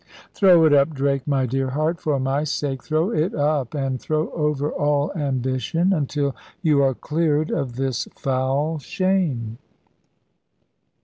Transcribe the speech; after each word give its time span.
"Throw 0.33 0.65
it 0.65 0.73
up, 0.73 0.95
Drake; 0.95 1.27
my 1.27 1.45
dear 1.45 1.69
heart, 1.69 2.01
for 2.01 2.19
my 2.19 2.43
sake, 2.43 2.81
throw 2.81 3.11
it 3.11 3.35
up, 3.35 3.75
and 3.75 3.99
throw 4.01 4.31
over 4.31 4.71
all 4.71 5.11
ambition, 5.13 5.93
until 5.93 6.35
you 6.63 6.81
are 6.81 6.95
cleared 6.95 7.51
of 7.51 7.75
this 7.75 8.05
foul 8.15 8.79
shame." 8.79 9.59